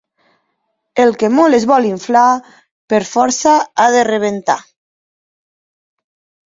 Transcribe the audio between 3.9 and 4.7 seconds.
de rebentar.